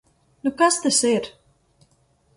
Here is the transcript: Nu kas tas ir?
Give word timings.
Nu 0.43 0.51
kas 0.61 0.79
tas 0.85 1.01
ir? 1.11 1.25